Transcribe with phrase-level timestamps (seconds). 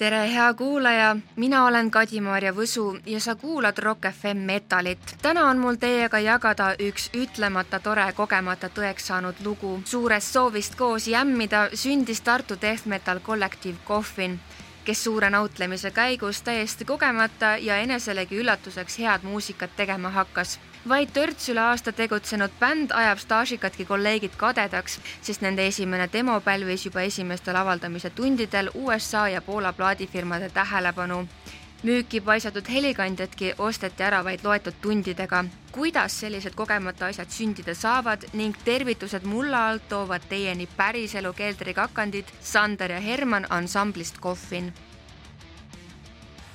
[0.00, 5.16] tere, hea kuulaja, mina olen Kadi-Maarja Võsu ja sa kuulad Rock FM Metalit.
[5.22, 9.82] täna on mul teiega jagada üks ütlemata tore kogemata tõeks saanud lugu.
[9.84, 14.40] suurest soovist koos jämmida sündis Tartu death metal kollektiiv Coffin,
[14.84, 20.58] kes suure nautlemise käigus täiesti kogemata ja eneselegi üllatuseks head muusikat tegema hakkas
[20.88, 26.86] vaid törts üle aasta tegutsenud bänd ajab staažikadki kolleegid kadedaks, sest nende esimene demo pälvis
[26.86, 31.26] juba esimestel avaldamise tundidel USA ja Poola plaadifirmade tähelepanu.
[31.82, 35.44] müüki paisatud helikandjadki osteti ära vaid loetud tundidega.
[35.72, 42.90] kuidas sellised kogemata asjad sündida saavad ning tervitused mulla alt toovad teieni päriselu keldrikakandid Sander
[42.90, 44.72] ja Herman ansamblist Coffin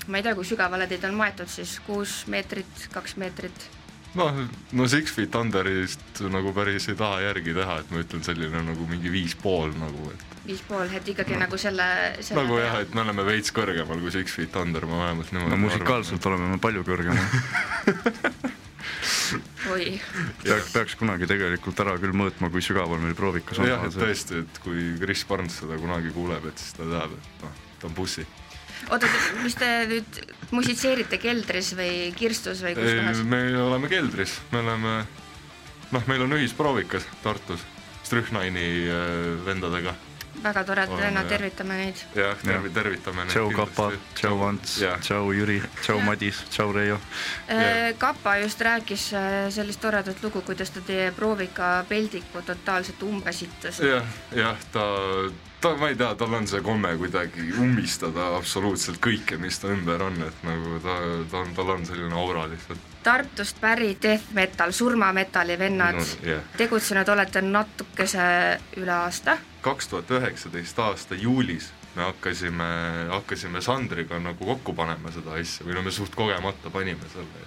[0.07, 3.69] ma ei tea, kui sügavale teid on maetud siis, kuus meetrit, kaks meetrit
[4.19, 4.39] noh,
[4.75, 8.87] no Six Feet Underist nagu päris ei taha järgi teha, et ma ütlen selline nagu
[8.89, 11.43] mingi viis pool nagu, et viis pool, et ikkagi no.
[11.45, 11.87] nagu selle,
[12.21, 15.55] selle nagu jah, et me oleme veits kõrgemal kui Six Feet Under, ma vähemalt niimoodi
[15.55, 17.27] no musikaalselt oleme me palju kõrgemal
[19.73, 19.99] oi.
[20.43, 23.69] peaks, peaks kunagi tegelikult ära küll mõõtma, kui sügaval meil proovikas on.
[23.69, 27.45] jah, et tõesti, et kui Chris Barnes seda kunagi kuuleb, et siis ta teab, et
[27.45, 28.25] noh, ta on bussi
[28.89, 29.09] oota,
[29.43, 30.19] mis te nüüd
[30.55, 33.23] musitseerite keldris või kirstus või kus kohas?
[33.27, 34.97] me oleme keldris, me oleme,
[35.91, 37.65] noh, meil on ühisproovikas Tartus
[38.05, 39.95] Strühnaini äh, vendadega.
[40.43, 42.01] väga tore, vennad, tervitame neid.
[42.13, 43.31] jah, tervi-, tervitame neid.
[43.33, 43.87] tšau Kapa,
[44.19, 46.99] tšau Ants, tšau Jüri, tšau Madis, tšau Reio.
[47.49, 53.81] Äh, Kapa just rääkis äh, sellist toredat lugu, kuidas ta teie proovika peldiku totaalselt umbesittas.
[53.81, 54.85] jah, jah, ta
[55.65, 60.03] ta, ma ei tea, tal on see komme kuidagi ummistada absoluutselt kõike, mis ta ümber
[60.05, 60.97] on, et nagu ta,
[61.31, 62.91] ta on, tal on selline aura lihtsalt.
[63.05, 66.45] Tartust pärit death metal, surmametalli vennad no,, yeah.
[66.57, 68.27] tegutsenud olete natukese
[68.81, 69.37] üle aasta.
[69.65, 72.65] kaks tuhat üheksateist aasta juulis me hakkasime,
[73.09, 77.45] hakkasime Sandriga nagu kokku panema seda asja või no me suht kogemata panime selle.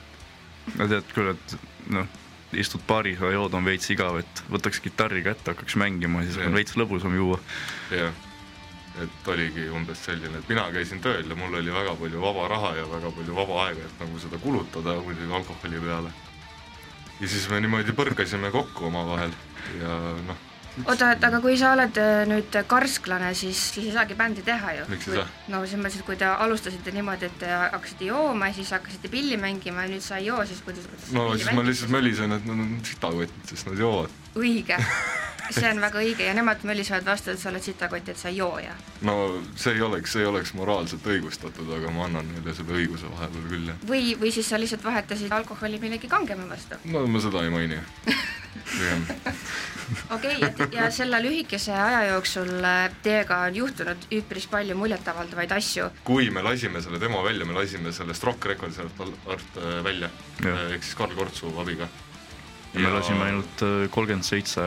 [0.79, 1.59] no tead küll, et
[1.95, 2.09] noh
[2.53, 6.57] istud baaris ja jood on veits igav, et võtaks kitarri kätte, hakkaks mängima, siis on
[6.57, 7.41] veits lõbusam juua.
[7.93, 8.15] jah,
[9.03, 12.75] et oligi umbes selline, et mina käisin tööl ja mul oli väga palju vaba raha
[12.81, 16.13] ja väga palju vaba aega, et nagu seda kulutada muidugi alkoholi peale.
[17.21, 19.35] ja siis me niimoodi põrkasime kokku omavahel
[19.81, 20.48] ja noh
[20.85, 24.75] oota, et aga kui sa oled äh, nüüd karsklane, siis, siis ei saagi bändi teha
[24.79, 24.89] ju.
[24.93, 25.29] miks ei saa?
[25.53, 29.13] no selles mõttes, et kui te alustasite niimoodi, et te hakkasite jooma ja siis hakkasite
[29.13, 32.37] pilli mängima ja nüüd sa ei joo, siis kuidas, kuidas no siis ma lihtsalt mölisen,
[32.37, 34.21] et nad on sitakotid, sest nad joovad.
[34.39, 34.79] õige
[35.55, 38.41] see on väga õige ja nemad mölisevad vastu, et sa oled sitakott, et sa ei
[38.41, 38.75] joo ja.
[39.07, 39.15] no
[39.57, 43.47] see ei oleks, see ei oleks moraalselt õigustatud, aga ma annan neile selle õiguse vahepeal
[43.49, 43.87] küll, jah.
[43.89, 46.81] või, või siis sa lihtsalt vahetasid alkoholi millegi kangema vastu?
[46.93, 47.81] no ma seda ei maini
[50.15, 55.89] okei, et ja selle lühikese aja jooksul äh, teiega on juhtunud üpris palju muljetavaldavaid asju.
[56.05, 60.11] kui me lasime selle demo välja, me lasime sellest Rock Records art äh, välja,
[60.45, 61.89] äh, ehk siis Karl Kortsu abiga.
[62.75, 64.63] ja me lasime ainult kolmkümmend seitse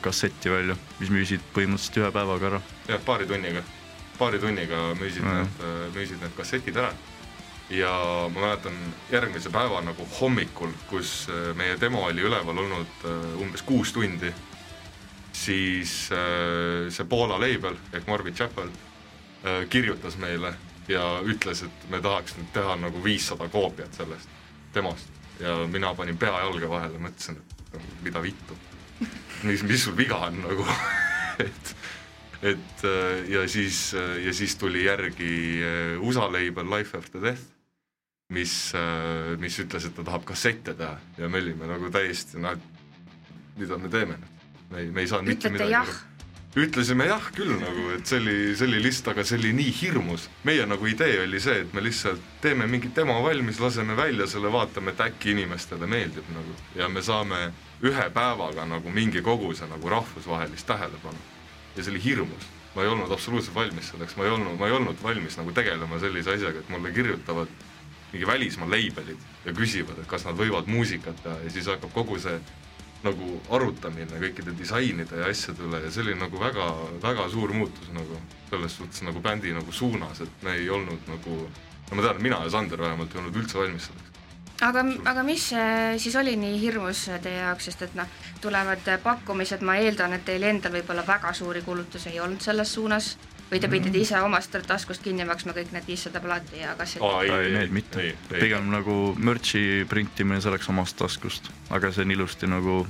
[0.00, 2.60] kassetti välja, mis müüsid põhimõtteliselt ühe päevaga ära.
[2.88, 3.62] jah, paari tunniga,
[4.18, 5.64] paari tunniga müüsid need,
[5.94, 6.94] müüsid need kassetid ära
[7.70, 8.74] ja ma mäletan
[9.12, 14.32] järgmise päeva nagu hommikul, kus äh, meie demo oli üleval olnud äh, umbes kuus tundi,
[15.32, 18.70] siis äh, see Poola label ehk Morbid Chapel
[19.72, 20.50] kirjutas meile
[20.88, 24.28] ja ütles, et me tahaks nüüd teha nagu viissada koopiat sellest
[24.74, 25.08] demost.
[25.40, 28.58] Ja mina panin pea jalge vahele, mõtlesin, et nagu, mida vittu,
[29.48, 30.66] mis, mis sul viga on nagu?
[31.40, 31.76] Et
[32.44, 32.82] et
[33.28, 33.94] ja siis,
[34.24, 35.60] ja siis tuli järgi
[36.00, 37.59] USA label Life After Death
[38.30, 40.98] mis, äh, mis ütles, et ta tahab kassette teha.
[41.18, 45.10] Ja me olime nagu täiesti noh, et mida me teeme nüüd, me ei, me ei
[45.10, 45.98] saanud mitte midagi
[46.58, 50.26] ütlesime jah küll nagu, et see oli, see oli lihtsalt, aga see oli nii hirmus.
[50.44, 54.50] meie nagu idee oli see, et me lihtsalt teeme mingi demo valmis, laseme välja selle,
[54.50, 56.56] vaatame, et äkki inimestele meeldib nagu.
[56.74, 57.52] Ja me saame
[57.86, 61.22] ühe päevaga nagu mingi koguse nagu rahvusvahelist tähelepanu.
[61.76, 62.48] ja see oli hirmus.
[62.74, 65.98] Ma ei olnud absoluutselt valmis selleks, ma ei olnud, ma ei olnud valmis nagu tegelema
[65.98, 67.48] sellise asjaga, et mulle kirjutavad
[68.12, 71.36] mingi välismaa label'id ja küsivad, et kas nad võivad muusikat teha.
[71.44, 72.40] Ja siis hakkab kogu see
[73.04, 75.80] nagu arutamine kõikide disainide ja asjade üle.
[75.86, 76.68] Ja see oli nagu väga,
[77.02, 78.20] väga suur muutus nagu
[78.50, 81.40] selles suhtes nagu bändi nagu suunas, et me ei olnud nagu,
[81.90, 84.06] no ma tean, mina ja Sander vähemalt ei olnud üldse valmis selleks.
[84.60, 85.46] Aga, aga mis
[86.02, 88.08] siis oli nii hirmus teie jaoks, sest et noh,
[88.44, 93.14] tulevad pakkumised, ma eeldan, et teil endal võib-olla väga suuri kulutusi ei olnud selles suunas
[93.50, 97.20] või te pidite ise omast taskust kinni maksma kõik need viissada plaati ja kassetid oh,?
[97.24, 102.14] ei, ei, need mitte, pigem nagu merch'i printimine, see läks omast taskust, aga see on
[102.16, 102.82] ilusti nagu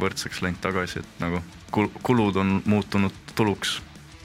[0.00, 1.42] võrdseks läinud tagasi, et nagu
[1.74, 3.78] kul-, kulud on muutunud tuluks.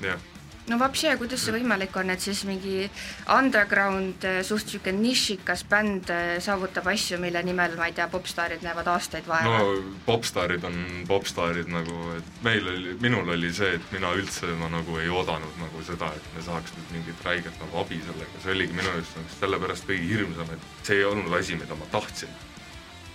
[0.03, 0.19] jah,
[0.67, 2.87] no vapsi, kuidas see võimalik on, et siis mingi
[3.33, 8.65] underground eh, suht sihuke nišikas bänd eh, saavutab asju, mille nimel, ma ei tea, popstaarid
[8.65, 9.61] näevad aastaid vaeva?
[9.61, 14.71] no popstaarid on popstaarid nagu, et meil oli, minul oli see, et mina üldse ma
[14.73, 18.57] nagu ei oodanud nagu seda, et me saaks nüüd mingit räiget nagu abi sellega, see
[18.57, 22.35] oligi minu jaoks nagu sellepärast kõige hirmsam, et see ei olnud asi, mida ma tahtsin.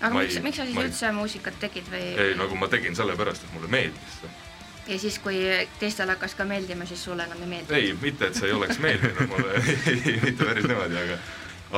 [0.00, 0.88] aga ma miks, miks sa siis ei...
[0.88, 2.08] üldse muusikat tegid või?
[2.16, 4.41] ei, nagu ma tegin sellepärast, et mulle meeldis see
[4.88, 5.38] ja siis, kui
[5.78, 7.78] teistele hakkas ka meeldima, siis sulle enam ei meeldinud?
[7.78, 9.62] ei, mitte et see ei oleks meeldinud mulle
[10.26, 11.18] mitte päris niimoodi, aga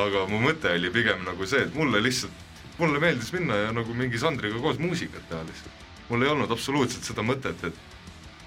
[0.05, 2.45] aga mu mõte oli pigem nagu see, et mulle lihtsalt,
[2.79, 5.83] mulle meeldis minna ja nagu mingi Sandriga koos muusikat teha lihtsalt.
[6.09, 7.83] mul ei olnud absoluutselt seda mõtet, et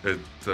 [0.08, 0.48] et,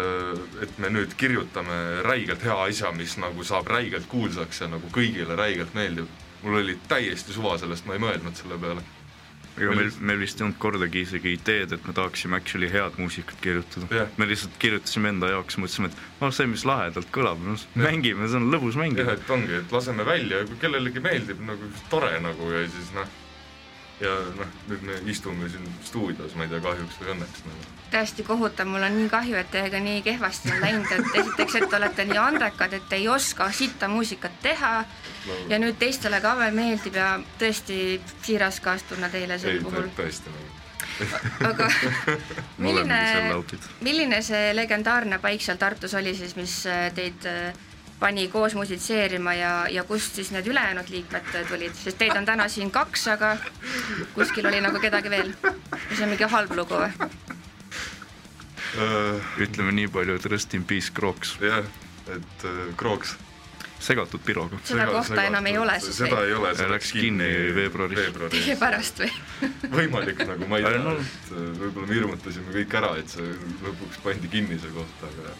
[0.63, 5.35] et me nüüd kirjutame räigelt hea asja, mis nagu saab räigelt kuulsaks ja nagu kõigile
[5.37, 6.07] räigelt meeldib.
[6.43, 8.81] mul oli täiesti suva sellest, ma ei mõelnud selle peale
[9.57, 13.41] ega meil, meil vist ei olnud kordagi isegi ideed, et me tahaksime actually head muusikat
[13.43, 14.13] kirjutada yeah..
[14.17, 17.83] me lihtsalt kirjutasime enda jaoks, mõtlesime, et noh, see, mis lahedalt kõlab, no yeah.
[17.85, 19.05] mängime, see on lõbus mängida.
[19.07, 22.93] jah, et ongi, et laseme välja ja kui kellelegi meeldib nagu tore nagu ja siis
[22.97, 23.19] noh,
[24.03, 28.23] ja noh, nüüd me istume siin stuudios, ma ei tea, kahjuks või õnneks nagu täiesti
[28.25, 31.77] kohutav, mul on nii kahju, et teiega nii kehvasti on läinud, et esiteks, et te
[31.77, 35.37] olete nii andekad, et ei oska sitta muusikat teha no.
[35.51, 37.11] ja nüüd teistele ka veel meeldib ja
[37.41, 37.77] tõesti
[38.25, 39.91] siiras kaastunne teile sel puhul.
[39.97, 40.61] tõesti nagu
[41.49, 41.67] aga
[42.65, 42.99] milline,
[43.85, 46.57] milline see legendaarne paik seal Tartus oli siis, mis
[46.97, 47.53] teid äh,
[48.03, 52.49] pani koos musitseerima ja, ja kust siis need ülejäänud liikmed tulid, sest teid on täna
[52.51, 53.37] siin kaks, aga
[54.17, 55.31] kuskil oli nagu kedagi veel.
[55.93, 57.09] see on mingi halb lugu või?
[58.75, 59.35] uh,.
[59.45, 61.37] ütleme nii palju, et rest in peace Crocs.
[61.39, 61.63] jah,
[62.11, 63.15] et uh, Crocs.
[63.79, 64.59] segatud piroga.
[64.63, 68.59] seda Sega, kohta segatud, enam ei ole siis seda ei ole, läks kinni veebruaris, teie
[68.59, 69.11] pärast või
[69.79, 73.33] võimalik nagu, ma ei tea no., et äh, võib-olla me hirmutasime kõik ära, et see
[73.63, 75.35] lõpuks pandi kinni see koht, aga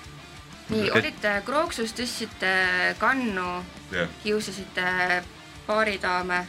[0.70, 2.52] nii, olite Krooksus, tõstsite
[3.00, 3.48] kannu
[3.94, 5.24] yeah., kiusasite
[5.68, 6.44] baaridaame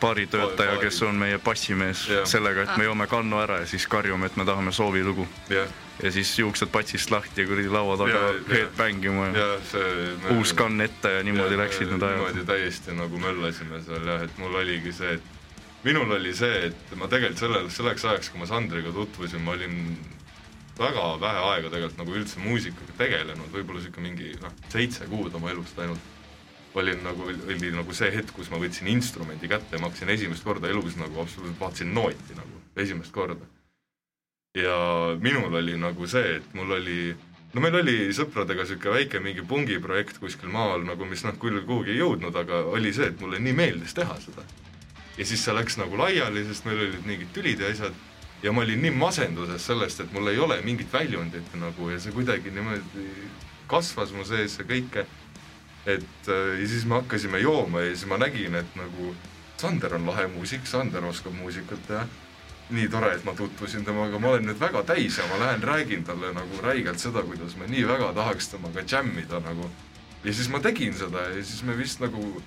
[0.00, 2.26] baaritöötaja, kes on meie passimees yeah.
[2.28, 5.68] sellega, et me joome kannu ära ja siis karjume, et me tahame soovilugu yeah.
[6.02, 10.14] ja siis juuksed patsist lahti ja kuradi laua taga yeah, headbang ima ja yeah, see,
[10.36, 12.18] uus kann ette ja niimoodi yeah, läksid need ajad.
[12.18, 16.96] niimoodi täiesti nagu möllasime seal jah, et mul oligi see, et minul oli see, et
[17.00, 19.80] ma tegelikult sellel, selleks ajaks, kui ma Sandriga tutvusin, ma olin
[20.80, 25.52] väga vähe aega tegelikult nagu üldse muusikaga tegelenud, võib-olla sihuke mingi noh, seitse kuud oma
[25.52, 26.18] elust ainult
[26.74, 30.46] olin nagu, oli nagu see hetk, kus ma võtsin instrumendi kätte ja ma hakkasin esimest
[30.46, 33.46] korda elus nagu absoluutselt vaatasin nooti nagu esimest korda.
[34.54, 34.76] ja
[35.20, 37.14] minul oli nagu see, et mul oli,
[37.54, 41.94] no meil oli sõpradega niisugune väike mingi pungiprojekt kuskil maal nagu, mis noh, küll kuhugi
[41.94, 44.46] ei jõudnud, aga oli see, et mulle nii meeldis teha seda.
[45.18, 47.98] ja siis see läks nagu laiali, sest meil olid mingid tülid ja asjad
[48.42, 52.12] ja ma olin nii masenduses sellest, et mul ei ole mingit väljundit nagu ja see
[52.12, 53.08] kuidagi niimoodi
[53.70, 55.06] kasvas mu sees ja kõike
[55.86, 59.14] et äh, ja siis me hakkasime jooma ja siis ma nägin, et nagu
[59.60, 62.06] Sander on lahe muusik, Sander oskab muusikat teha.
[62.70, 66.04] nii tore, et ma tutvusin temaga, ma olen nüüd väga täis ja ma lähen räägin
[66.06, 69.70] talle nagu räigelt seda, kuidas ma nii väga tahaks temaga džämmida nagu.
[70.24, 72.42] ja siis ma tegin seda ja siis me vist nagu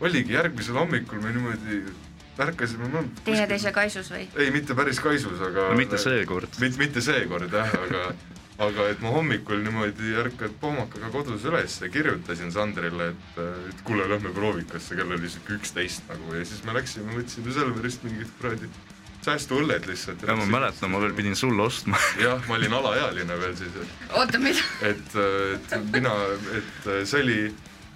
[0.00, 1.82] oligi järgmisel hommikul me niimoodi
[2.38, 3.04] ärkasime no,.
[3.24, 4.26] teineteise kaisus või?
[4.36, 5.76] ei, mitte päris kaisus, aga no,.
[5.78, 6.58] mitte seekord.
[6.62, 8.08] mitte, mitte seekord jah, aga
[8.62, 13.40] aga et ma hommikul niimoodi ärkad pohmakaga kodus üles ja kirjutasin Sandrile, et,
[13.70, 18.06] et kuule, lähme proovikasse, kell oli sihuke üksteist nagu ja siis me läksime, võtsime Selverist
[18.06, 18.70] mingid kuradi
[19.26, 20.24] säästuõlled lihtsalt.
[20.24, 23.78] ja ma mäletan, ma veel pidin sulle ostma jah, ma olin alaealine veel siis.
[24.12, 24.64] oota, mida?
[24.88, 25.16] et,
[25.76, 26.14] et mina,
[26.56, 27.40] et see oli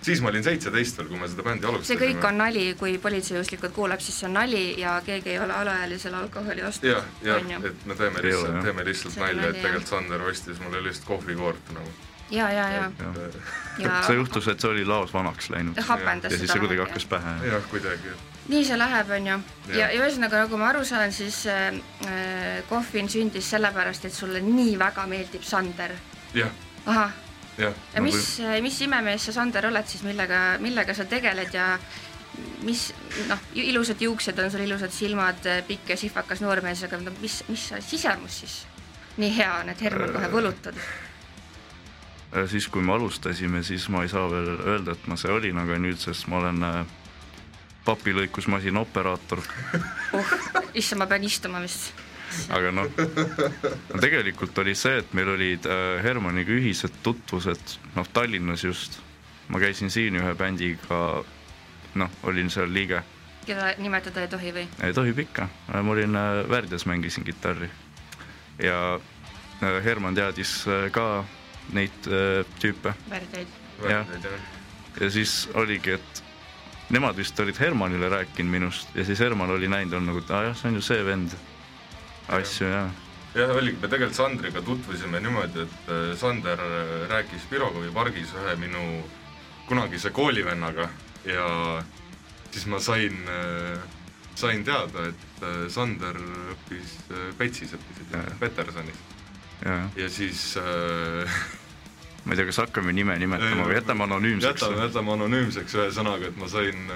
[0.03, 1.99] siis ma olin seitseteist veel, kui me seda bändi alustasime.
[1.99, 5.57] see kõik on nali, kui politseijuhtlikult kuuleb, siis see on nali ja keegi ei ole
[5.57, 6.93] alaealisele alkoholi ostnud.
[6.93, 11.09] jah, jah, et me teeme lihtsalt, teeme lihtsalt nalja, et tegelikult Sander ostis mulle lihtsalt
[11.13, 11.95] kohvikoort nagu.
[12.31, 13.13] ja, ja, ja, ja.
[13.85, 14.03] ja.
[14.07, 15.77] see juhtus, et see oli laos vanaks läinud.
[15.77, 17.39] ja siis see kuidagi hakkas pähe.
[17.53, 18.19] jah, kuidagi.
[18.49, 19.41] nii see läheb, on ju.
[19.75, 24.79] ja, ja ühesõnaga, nagu ma aru saan, siis äh, Kohvin sündis sellepärast, et sulle nii
[24.81, 25.99] väga meeldib Sander.
[26.35, 26.57] jah.
[26.87, 27.19] ahah
[27.61, 31.75] ja, ja mis, mis imemees sa, Sander, oled siis, millega, millega sa tegeled ja
[32.65, 32.89] mis
[33.29, 37.71] noh, ilusad juuksed on sul, ilusad silmad, pikk ja sihvakas noormees, aga no mis, mis
[37.87, 38.59] sisemus siis
[39.21, 40.79] nii hea on, et Herman kohe võlutad?
[42.31, 45.59] Äh, siis, kui me alustasime, siis ma ei saa veel öelda, et ma see olin,
[45.59, 46.79] aga nüüdsest ma olen äh,
[47.85, 49.43] papilõikusmasina operaator.
[50.17, 50.37] oh,
[50.75, 51.91] issand, ma pean istuma vist
[52.55, 52.89] aga noh,
[53.95, 59.01] no tegelikult oli see, et meil olid äh, Hermaniga ühised tutvused, noh Tallinnas just.
[59.51, 61.25] ma käisin siin ühe bändiga,
[61.99, 63.03] noh, olin seal liige.
[63.47, 64.67] keda nimetada ei tohi või?
[64.95, 67.71] tohib ikka, ma olin äh, Värdjas, mängisin kitarri.
[68.59, 69.01] ja
[69.63, 71.25] äh, Herman teadis ka
[71.73, 73.47] neid äh, tüüpe väärteid.
[73.89, 74.07] Jah.
[75.01, 76.23] ja siis oligi, et
[76.91, 80.43] nemad vist olid Hermanile rääkinud minust ja siis Herman oli näinud, on nagu, et aa
[80.51, 81.37] jah, see on ju see vend.
[82.37, 82.83] Asju ja,
[83.35, 88.57] jah, oligi, me tegelikult Sandriga tutvusime niimoodi, et äh, Sander äh, rääkis Pirogovi pargis ühe
[88.61, 88.85] minu
[89.69, 90.89] kunagise koolivennaga
[91.25, 91.47] ja
[92.51, 93.15] siis ma sain,
[94.35, 96.17] sain teada, et äh, Sander
[96.55, 98.03] õppis äh, Petsis, õppis.
[98.41, 98.99] Petersonis
[99.65, 101.41] ja ja siis äh,
[102.25, 104.63] ma ei tea, kas hakkame nime nimetama või jätame anonüümseks.
[104.63, 106.93] jätame, jätame anonüümseks ühesõnaga, et ma sain,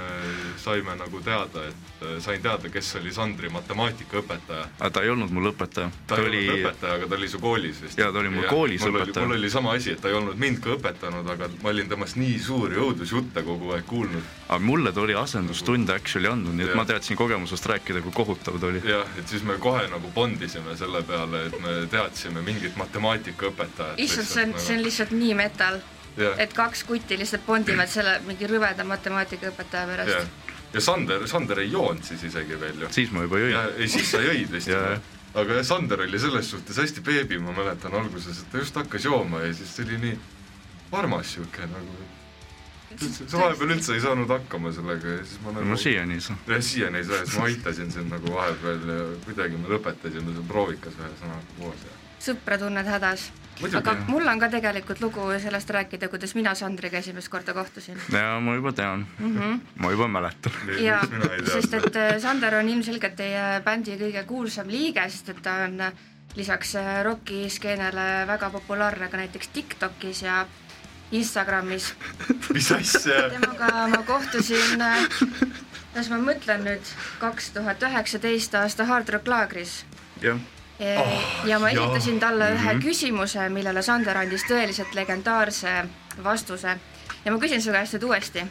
[0.61, 4.67] saime nagu teada, et sain teada, kes oli Sandri matemaatikaõpetaja.
[4.79, 7.41] aga ta ei olnud mul õpetaja, ta ei oli olnud õpetaja, aga ta oli su
[7.41, 7.99] koolis vist.
[7.99, 9.25] Jaa, ta oli mul koolis mul õpetaja.
[9.25, 11.89] oli, mul oli sama asi, et ta ei olnud mind ka õpetanud, aga ma olin
[11.89, 14.31] temast nii suuri õudusjutte kogu aeg kuulnud.
[14.49, 16.77] aga mulle ta oli asendustunde actually andnud, nii et Jah.
[16.77, 18.85] ma teadsin kogemusest rääkida, kui kohutav ta oli.
[18.85, 23.99] jah, et siis me kohe nagu bondisime selle peale, et me teadsime mingit matemaatikaõpetajat.
[23.99, 25.81] issand, see on, see on lihtsalt nii metal,
[26.17, 30.53] jah, et kaks kutti lihtsalt bondivad selle mingi rõveda matemaatikaõpetaja pärast..
[30.75, 32.93] ja Sander, Sander ei joonud siis isegi veel ju.
[32.95, 33.75] siis ma juba ja jõin.
[33.79, 34.99] ei, siis sa jõid vist juba.
[35.35, 39.09] aga jah, Sander oli selles suhtes hästi beebi, ma mäletan alguses, et ta just hakkas
[39.11, 40.19] jooma ja siis see oli nii
[40.95, 41.97] armas sihuke nagu.
[43.27, 46.37] sa vahepeal üldse ei saanud hakkama sellega ja siis ma nagu no siiani ei saa.
[46.47, 50.37] jah, siiani ei saa ja siis ma aitasin sind nagu vahepeal ja kuidagi me lõpetasime
[50.37, 53.31] seal proovikas ühesõnaga koos ja sõpra tunned hädas.
[53.79, 58.41] Aga mul on ka tegelikult lugu sellest rääkida, kuidas mina Sandriga esimest korda kohtusin ja
[58.43, 59.61] ma juba tean mm, -hmm.
[59.79, 60.53] ma juba mäletan.
[60.81, 60.99] ja
[61.53, 65.81] sest et äh, Sander on ilmselgelt teie bändi kõige kuulsam liige, sest et ta on
[65.81, 65.93] äh,
[66.35, 70.47] lisaks äh, rokiskeenele väga populaarne ka näiteks Tiktokis ja
[71.13, 71.95] Instagramis.
[72.55, 74.83] mis asja temaga ma kohtusin,
[75.93, 79.85] kuidas ma mõtlen nüüd, kaks tuhat üheksateist aasta Hard Rock laagris
[80.23, 80.39] jah,
[81.45, 85.85] ja ma esitasin talle ühe küsimuse, millele Sander andis tõeliselt legendaarse
[86.25, 86.77] vastuse
[87.25, 88.47] ja ma küsin su käest nüüd uuesti.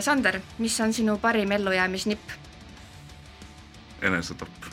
[0.00, 2.30] Sander, mis on sinu parim ellujäämisnipp?
[4.02, 4.66] enesetapp.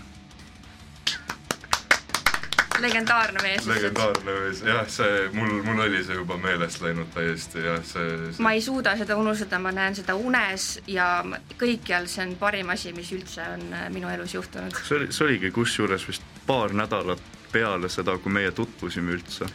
[2.80, 3.68] legendaarne mees.
[3.68, 8.44] legendaarne mees, jah, see mul, mul oli see juba meelest läinud täiesti jah, see, see...
[8.44, 12.74] ma ei suuda seda unustada, ma näen seda unes ja ma- kõikjal, see on parim
[12.74, 14.76] asi, mis üldse on äh, minu elus juhtunud.
[14.84, 17.22] see oli, see oligi kusjuures vist paar nädalat
[17.52, 19.46] peale seda, kui meie tutvusime üldse.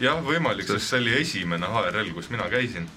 [0.00, 2.88] jah, võimalik, sest see oli esimene HRL, kus mina käisin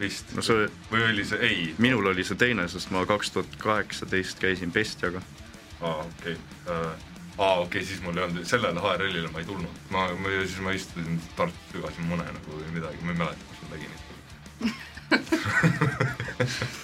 [0.00, 3.58] vist no see, või oli see, ei, minul oli see teine, sest ma kaks tuhat
[3.62, 5.20] kaheksateist käisin Pestjaga.
[5.80, 6.74] aa okei okay.,
[7.38, 10.60] aa okei okay,, siis mul ei olnud, sellele HRL-ile ma ei tulnud, ma, ma, siis
[10.64, 13.92] ma istusin Tartus sügasin mune nagu või midagi, ma ei mäleta, kus ma tegin.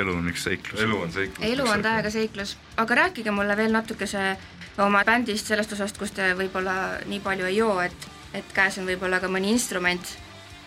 [0.00, 0.80] elu on üks seiklus.
[0.80, 1.46] elu on seiklus.
[1.50, 4.34] elu on täiega seiklus, aga rääkige mulle veel natukese
[4.82, 8.88] oma bändist, sellest osast, kus te võib-olla nii palju ei joo, et, et käes on
[8.90, 10.14] võib-olla ka mõni instrument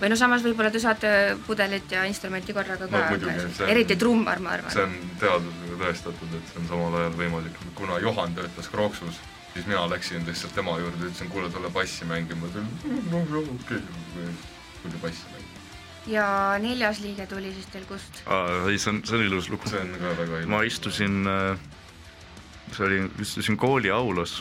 [0.02, 1.10] või no samas võib-olla te saate
[1.48, 4.94] pudelit ja instrumenti korraga ka No see eriti trummar, ma see arvan.
[4.94, 9.20] on teadusega tõestatud, et see on samal ajal võimalik, kuna Johan töötas Krooksus,
[9.54, 13.54] siis mina läksin lihtsalt tema juurde, ütlesin, kuule, tule bassi mängima, ta oli no jah,
[13.56, 14.34] okei okay.,
[14.84, 15.57] tuli bassi mängima.
[16.08, 16.28] Ja
[16.62, 18.22] neljas liige tuli siis teil kust?
[18.70, 19.70] ei, see on, see on ilus lugu.
[19.70, 20.52] see on ka väga ilus.
[20.52, 21.18] ma istusin,
[22.72, 24.40] see oli, istusin kooli aulas,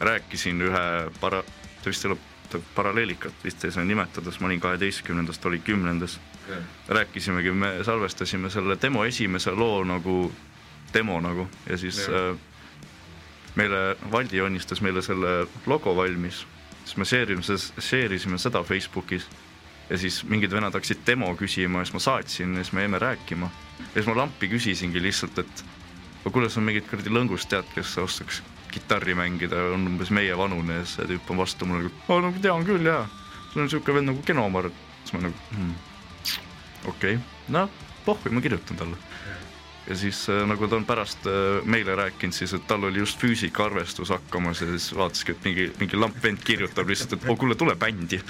[0.00, 0.86] rääkisin ühe
[1.20, 1.44] para-,
[1.82, 2.18] ta vist ei ole
[2.50, 6.20] ta paralleelikat vist ei saa nimetada, sest ma olin kaheteistkümnendas, ta oli kümnendas.
[6.88, 10.32] rääkisimegi, me salvestasime selle demo esimese loo nagu
[10.94, 12.30] demo nagu ja siis Jah.
[12.30, 12.36] äh,
[13.54, 16.46] meile, Valdi joonistas meile selle logo valmis,
[16.84, 19.26] siis me share isime, share isime seda Facebookis
[19.90, 22.98] ja siis mingid vennad hakkasid demo küsima ja siis ma saatsin ja siis me jäime
[22.98, 23.50] rääkima.
[23.78, 25.64] ja siis ma lampi küsisingi lihtsalt, et
[26.24, 28.42] aga kuule, sa mingit kuradi lõngust tead, kes oskaks
[28.74, 32.32] kitarri mängida, on umbes meie vanune ja see tüüp on vastu mulle nagu, aa no
[32.42, 33.06] tean küll jaa,
[33.52, 34.70] sul on siuke vend nagu Genomar,
[35.02, 35.74] siis ma nagu hmm,
[36.92, 37.20] okei okay.,
[37.54, 37.70] noh
[38.06, 38.96] pohhui, ma kirjutan talle.
[39.86, 43.20] ja siis äh, nagu ta on pärast äh, meile rääkinud siis, et tal oli just
[43.22, 47.54] füüsikaarvestus hakkamas ja siis vaataski, et mingi, mingi lamp vend kirjutab lihtsalt, et oo kuule,
[47.54, 48.20] tule bändi.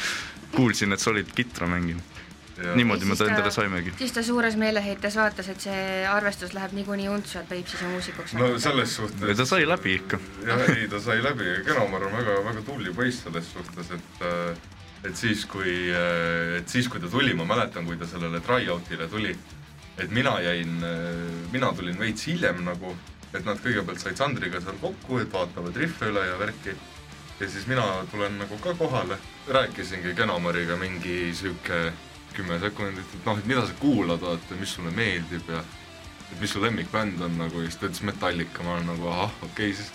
[0.57, 2.15] kuulsin, et sa olid kitra mänginud.
[2.75, 3.93] niimoodi me ta endale saimegi.
[3.99, 8.33] siis ta suures meeleheites vaatas, et see arvestus läheb niikuinii untsu, et võib siis muusikuks
[8.39, 9.29] no selles suhtes.
[9.29, 10.21] ja ta sai läbi ikka.
[10.47, 14.57] jah, ei ta sai läbi, Genomar on väga, väga tubli poiss selles suhtes, et äh,
[15.07, 19.35] et siis, kui, et siis, kui ta tuli, ma mäletan, kui ta sellele try-out'ile tuli,
[19.99, 20.73] et mina jäin,
[21.53, 22.95] mina tulin veits hiljem nagu,
[23.33, 26.77] et nad kõigepealt said Sandriga seal kokku, et vaatavad rihve üle ja värki.
[27.40, 31.93] Ja siis mina tulen nagu ka kohale, rääkisingi Genomariga mingi sihuke
[32.37, 35.62] kümme sekundit, et noh, et mida sa kuulad, vaata, mis sulle meeldib ja
[36.26, 39.33] et mis su lemmikbänd on nagu ja siis ta ütles Metallica, ma olen nagu ahah,
[39.43, 39.93] okei okay, siis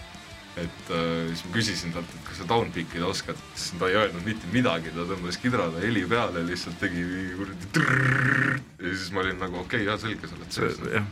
[0.60, 4.26] et äh, siis ma küsisin talt, et kas sa downpick'ida oskad, siis ta ei öelnud
[4.28, 7.06] mitte midagi, ta tõmbas kidrale heli peale, lihtsalt tegi
[7.40, 7.86] kuradi
[8.82, 11.04] ja siis ma olin nagu okei okay,, jaa selge, sa oled see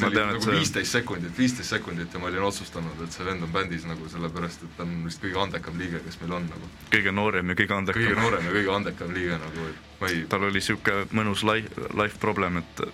[0.00, 3.26] ma tean, et nagu see viisteist sekundit, viisteist sekundit ja ma olin otsustanud, et see
[3.26, 6.46] vend on bändis nagu sellepärast, et ta on vist kõige andekam liige, kes meil on
[6.50, 6.70] nagu.
[6.92, 8.22] kõige noorem ja kõige kõige andekam.
[8.22, 12.20] noorem ja kõige andekam liige nagu, et ma ei, tal oli sihuke mõnus life, life
[12.22, 12.86] problem, et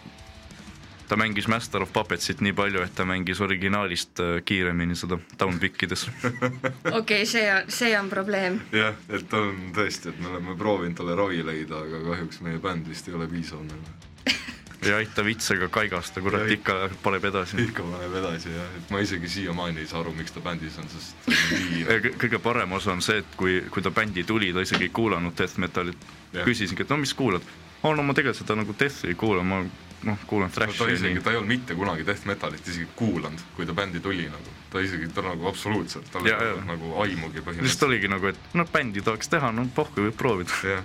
[1.11, 5.83] ta mängis Master of Puppetsit nii palju, et ta mängis originaalist äh, kiiremini seda downpick
[5.83, 6.07] ides
[7.01, 8.61] okei, see on, see on probleem.
[8.73, 12.63] jah, et ta on tõesti, et me oleme proovinud talle ravi leida, aga kahjuks meie
[12.63, 13.99] bänd vist ei ole piisav nagu.
[14.87, 16.57] ei aita vitsega kaigasta, kurat Ei.
[16.59, 17.59] ikka paneb edasi.
[17.67, 20.89] ikka paneb edasi jah, et ma isegi siiamaani ei saa aru, miks ta bändis on,
[20.89, 21.85] sest nii
[22.23, 25.37] kõige parem osa on see, et kui, kui ta bändi tuli, ta isegi ei kuulanud
[25.39, 26.09] death metalit.
[26.45, 27.45] Küsisingi, et no mis kuulad?
[27.83, 29.63] aa no ma tegelikult seda nagu death'i ei kuula, ma
[30.05, 32.87] noh, kuulan no, ta thrash'i ja isegi, ta ei olnud mitte kunagi death metalit isegi
[32.97, 34.53] kuulanud, kui ta bändi tuli nagu.
[34.73, 36.53] ta isegi, ta nagu absoluutselt, tal ei Ja, ja.
[36.59, 37.87] olnud nagu aimugi lihtsalt põhimõtteliselt.
[37.89, 40.61] oligi nagu, et noh, bändi tahaks teha, no pohhu, võib proovida.
[40.65, 40.85] jah,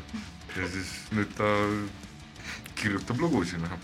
[0.55, 1.51] ja siis nüüd ta
[2.75, 3.75] kirjutab lugusid noh.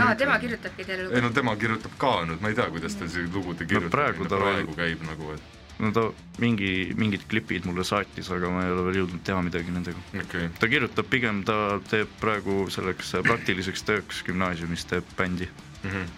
[0.00, 1.22] aa, tema kirjutabki teile ei lugu?
[1.26, 4.42] no tema kirjutab ka nüüd, ma ei tea, kuidas tal see lugude kirjutamine praegu ta-
[4.42, 6.04] praegu käib nagu, et no ta
[6.42, 10.00] mingi, mingid klipid mulle saatis, aga ma ei ole veel jõudnud teha midagi nendega.
[10.12, 11.58] okei okay., ta kirjutab pigem, ta
[11.90, 15.48] teeb praegu selleks praktiliseks tööks gümnaasiumis teeb bändi.
[15.82, 15.90] mm.
[15.90, 16.08] -hmm.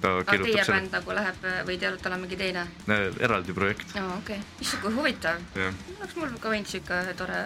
[0.00, 2.66] ta teie kirjutab selle bänd nagu läheb või teil, tal on mingi teine?
[2.88, 3.96] äh, eraldi projekt.
[3.96, 5.42] aa, okei okay., issand kui huvitav.
[5.54, 7.42] jah, oleks mul ka võinud sihuke tore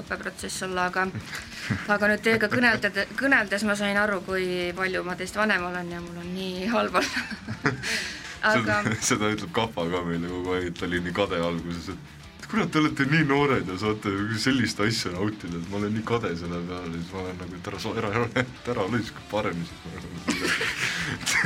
[0.00, 1.06] õppeprotsess olla, aga
[1.94, 6.00] aga nüüd teiega kõneldes, kõneldes ma sain aru, kui palju ma teist vanem olen ja
[6.04, 7.26] mul on nii halb olla.
[8.52, 11.92] aga seda, seda ütleb Kahva ka meile kogu aeg, et ta oli nii kade alguses,
[11.92, 16.04] et kurat, te olete nii noored ja saate sellist asja nautida, et ma olen nii
[16.08, 20.56] kade selle peale, siis ma olen nagu, et ära, ära, ära, ära lõiska parem siis.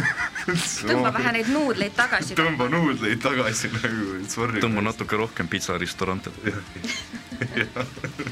[0.47, 2.37] tõmba vähe neid nuudleid tagasi.
[2.39, 4.63] tõmba nuudleid tagasi nagu, sorry.
[4.63, 4.85] tõmba.
[4.91, 6.31] natuke rohkem pitsaristorante.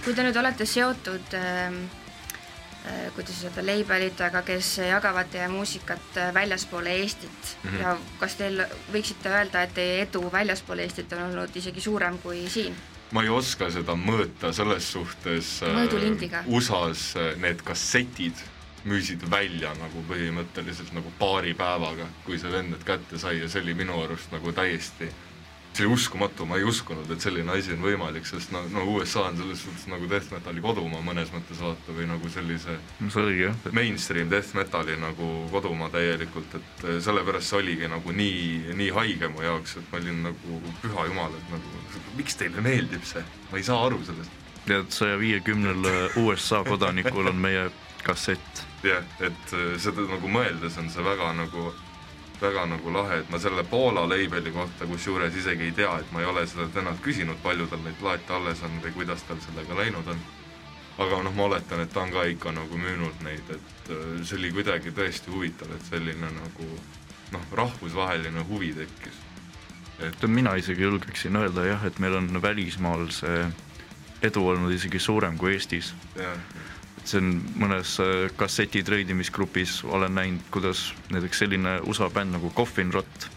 [0.04, 1.74] kui te nüüd olete seotud äh,
[3.16, 7.70] kuidas öelda, labelitega, kes jagavad teie muusikat äh, väljaspoole Eestit mm.
[7.70, 7.82] -hmm.
[7.82, 12.48] ja kas teil võiksite öelda, et teie edu väljaspool Eestit on olnud isegi suurem kui
[12.48, 12.76] siin?
[13.12, 16.42] ma ei oska seda mõõta selles suhtes äh, Mõõdulindiga.
[16.46, 18.34] USA-s need kassetid
[18.84, 23.62] müüsid välja nagu põhimõtteliselt nagu paari päevaga, kui see vend need kätte sai ja see
[23.64, 25.10] oli minu arust nagu täiesti
[25.74, 29.24] see oli uskumatu, ma ei uskunud, et selline asi on võimalik, sest no, no USA
[29.28, 32.76] on selles suhtes nagu death metali kodumaa mõnes mõttes vaata või nagu sellise
[33.40, 38.90] jah, mainstream death metali nagu kodumaa täielikult, et eh, sellepärast see oligi nagu nii, nii
[38.94, 43.24] haige mu jaoks, et ma olin nagu püha jumal, et nagu miks teile meeldib see,
[43.50, 44.42] ma ei saa aru sellest.
[44.64, 45.90] tead saja viiekümnel
[46.22, 47.66] USA kodanikul on meie
[48.04, 48.62] kassett.
[48.84, 51.72] jah, et eh, seda nagu mõeldes on see väga nagu,
[52.40, 56.20] väga nagu lahe, et ma selle Poola label'i kohta kusjuures isegi ei tea, et ma
[56.20, 59.78] ei ole seda tänalt küsinud, palju tal neid plaate alles on või kuidas tal sellega
[59.80, 60.20] läinud on.
[60.98, 64.38] aga noh, ma oletan, et ta on ka ikka nagu müünud neid, et äh, see
[64.38, 66.68] oli kuidagi tõesti huvitav, et selline nagu
[67.32, 69.22] noh, rahvusvaheline huvi tekkis.
[69.98, 73.46] tead, mina isegi julgeksin öelda jah, et meil on välismaal see
[74.24, 75.94] edu olnud isegi suurem kui Eestis.
[76.16, 76.38] jah,
[77.04, 82.92] see on mõnes äh, kasseti treidimisgrupis olen näinud, kuidas näiteks selline USA bänd nagu Coffin
[82.92, 83.30] Rot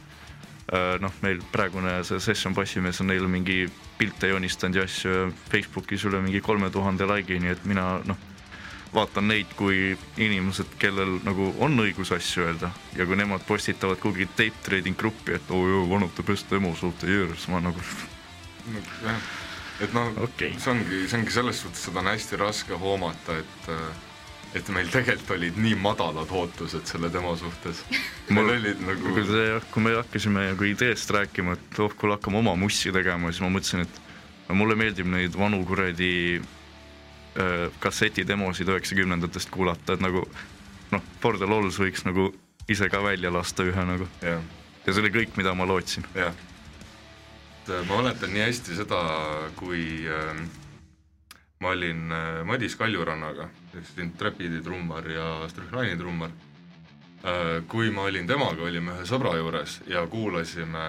[1.00, 6.04] noh, meil praegune see session bassimees on neile mingi pilte joonistanud ja asju ja Facebookis
[6.10, 8.20] üle mingi kolme tuhande like'i, nii et mina noh,
[8.94, 14.30] vaatan neid kui inimesed, kellel nagu on õigus asju öelda ja kui nemad postitavad kuhugi
[14.36, 17.32] tape trading gruppi, et oo oh, joo, one of the best demos of the year,
[17.36, 17.84] siis ma nagu
[19.84, 20.56] et noh Okei.
[20.58, 24.06] see ongi, see ongi selles suhtes, seda on hästi raske hoomata, et äh,
[24.56, 27.84] et meil tegelikult olid nii madalad ootused selle demo suhtes.
[28.36, 32.42] mul olid nagu kui see, kui me hakkasime nagu ideest rääkima, et oh, kuule hakkame
[32.42, 39.52] oma mussi tegema, siis ma mõtlesin, et mulle meeldib neid vanu kuradi äh, kassetidemosid üheksakümnendatest
[39.54, 40.24] kuulata, et nagu
[40.94, 42.32] noh, For the Lols võiks nagu
[42.72, 44.44] ise ka välja lasta ühe nagu jah,
[44.86, 46.08] ja see oli kõik, mida ma lootsin.
[46.16, 46.36] jah.
[47.68, 49.00] Et äh, ma mäletan nii hästi seda,
[49.60, 50.40] kui äh,
[51.60, 56.32] ma olin äh, Madis Kaljurannaga, selline Trapidi trummar ja Strihhani trummar
[57.24, 57.64] äh,.
[57.68, 60.86] kui ma olin temaga, olime ühe sõbra juures ja kuulasime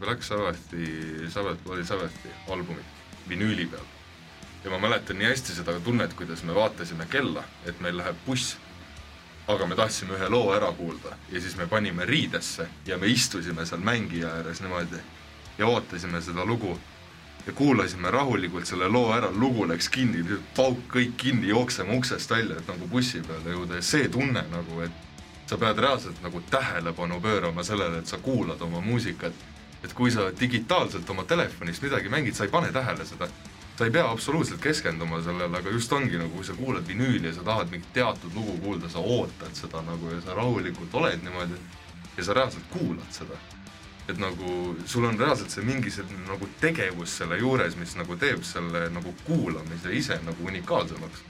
[0.00, 3.86] Black Sabbathi, Sabbath Bloody Sabbathi albumit vinüüli peal.
[4.64, 8.56] ja ma mäletan nii hästi seda tunnet, kuidas me vaatasime kella, et meil läheb buss
[9.46, 13.66] aga me tahtsime ühe loo ära kuulda ja siis me panime riidesse ja me istusime
[13.66, 15.04] seal mängija ääres niimoodi
[15.58, 16.78] ja ootasime seda lugu
[17.46, 20.24] ja kuulasime rahulikult selle loo ära, lugu läks kinni,
[20.56, 24.80] pauk kõik kinni, jookseme uksest välja, et nagu bussi peale jõuda ja see tunne nagu,
[24.82, 25.04] et
[25.46, 29.44] sa pead reaalselt nagu tähelepanu pöörama sellele, et sa kuulad oma muusikat
[29.86, 33.28] et kui sa digitaalselt oma telefonist midagi mängid, sa ei pane tähele seda.
[33.76, 37.34] sa ei pea absoluutselt keskenduma sellele, aga just ongi nagu, kui sa kuulad vinüüli ja
[37.36, 41.58] sa tahad mingit teatud lugu kuulda, sa ootad seda nagu ja sa rahulikult oled niimoodi
[42.16, 43.36] ja sa reaalselt kuulad seda.
[44.08, 48.44] Et nagu sul on reaalselt see mingi selline nagu tegevus selle juures, mis nagu teeb
[48.46, 51.24] selle nagu kuulamise ise nagu unikaalsemaks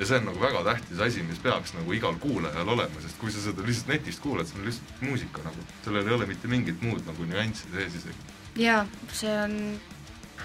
[0.00, 3.32] ja see on nagu väga tähtis asi, mis peaks nagu igal kuulajal olema, sest kui
[3.32, 6.80] sa seda lihtsalt netist kuulad, see on lihtsalt muusika nagu, sellel ei ole mitte mingit
[6.82, 8.36] muud nagu nüanssi sees isegi.
[8.62, 9.58] jaa, see on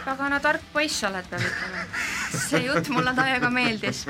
[0.03, 1.85] pagana tark poiss oled, peab ütlema.
[2.35, 4.03] see jutt mulle täiega meeldis.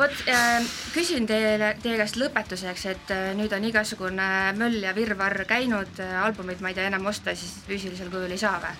[0.00, 5.46] vot äh, küsin teile, teie käest lõpetuseks, et äh, nüüd on igasugune möll ja virvarr
[5.48, 8.76] käinud äh,, albumit ma ei tea enam osta, siis füüsilisel kujul ei saa või?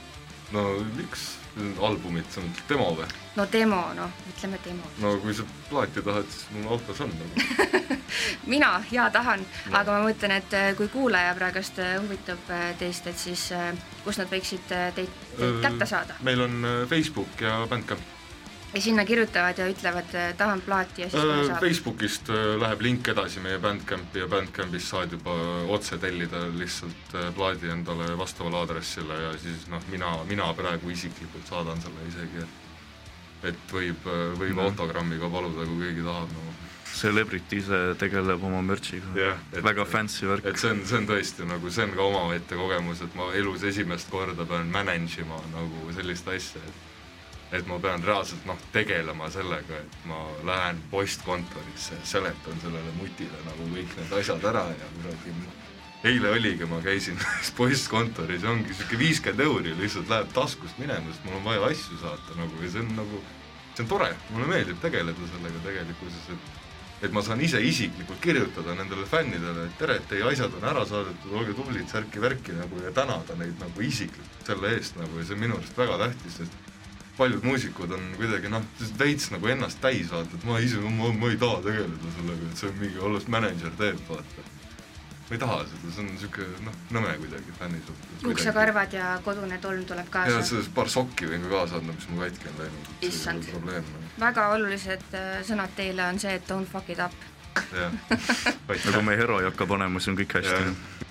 [0.53, 0.69] no
[0.99, 1.33] miks
[1.81, 3.07] albumit, see on demo või?
[3.37, 4.91] no demo, noh, ütleme demo.
[5.03, 7.97] no kui sa plaati tahad, siis mul autos on nagu
[8.53, 12.69] mina jaa tahan no., aga ma mõtlen, et äh, kui kuulaja praegust äh, huvitab äh,
[12.81, 13.49] teist, et siis
[14.05, 16.19] kus nad võiksid teid, teid kätte saada?
[16.27, 18.16] meil on Facebook ja Bandcamp
[18.75, 21.63] ja sinna kirjutavad ja ütlevad, tahan plaati ja siis kohe saab?
[21.63, 22.29] Facebookist
[22.61, 25.35] läheb link edasi meie Bandcampi ja Bandcampist saad juba
[25.73, 31.81] otse tellida lihtsalt plaadi endale vastavale aadressile ja siis noh, mina, mina praegu isiklikult saadan
[31.85, 32.63] selle isegi, et
[33.45, 34.07] et võib,
[34.39, 34.63] võib mm.
[34.65, 36.55] autogrammiga paluda, kui keegi tahab no..
[36.97, 40.47] Celebrity ise tegeleb oma merch'iga yeah,, väga fancy värk.
[40.49, 43.67] et see on, see on tõesti nagu, see on ka omaette kogemus, et ma elus
[43.69, 46.96] esimest korda pean manage ima nagu sellist asja, et
[47.55, 53.69] et ma pean reaalselt noh, tegelema sellega, et ma lähen postkontorisse, seletan sellele mutile nagu
[53.71, 55.35] kõik need asjad ära ja kuradi
[56.07, 57.19] eile oligi, ma käisin
[57.59, 62.39] postkontoris ongi sihuke viiskümmend euri lihtsalt läheb taskust minema, sest mul on vaja asju saata
[62.41, 63.23] nagu ja see on nagu,
[63.73, 66.55] see on tore, mulle meeldib tegeleda sellega tegelikkuses, et
[67.05, 70.85] et ma saan ise isiklikult kirjutada nendele fännidele, et tere, et teie asjad on ära
[70.89, 75.37] saadetud, olge tublid, särki-värki nagu ja tänada neid nagu isiklikult selle eest nagu ja see
[75.37, 76.66] on minu arust väga tähtis, sest
[77.17, 78.65] paljud muusikud on kuidagi noh,
[78.99, 82.61] veits nagu ennast täis vaata, et ma ise, ma, ma ei taha tegeleda sellega, et
[82.61, 84.45] see on mingi, alles mänedžer teeb, vaata.
[85.29, 88.27] ma ei taha seda, see on niisugune noh, nõme kuidagi fänni suhtes.
[88.33, 90.35] uksekarvad ja kodune tolm tuleb kaasa.
[90.37, 92.93] ja sellest paar sokki võin ka kaasa anda, mis mul katki on läinud.
[93.11, 93.91] issand, noh.
[94.21, 97.17] väga olulised äh, sõnad teile on see, et don't fuck it up.
[97.73, 101.06] nagu me Hero ei hakka panema, siis on kõik hästi.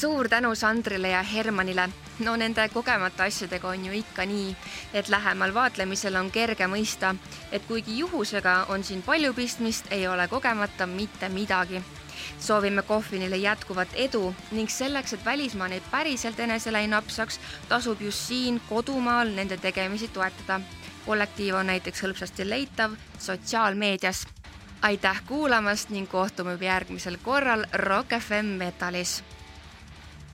[0.00, 4.56] Suur tänu Sandrile ja Hermanile no nende kogemata asjadega on ju ikka nii,
[4.94, 7.14] et lähemal vaatlemisel on kerge mõista,
[7.52, 11.82] et kuigi juhusega on siin palju pistmist, ei ole kogemata mitte midagi.
[12.40, 18.18] soovime Kohvinile jätkuvat edu ning selleks, et välismaa neid päriselt enesele ei napsaks, tasub just
[18.18, 20.60] siin kodumaal nende tegemisi toetada.
[21.06, 24.26] kollektiiv on näiteks hõlpsasti leitav sotsiaalmeedias
[24.82, 29.22] aitäh kuulamast ning kohtume järgmisel korral Rock FM Metalis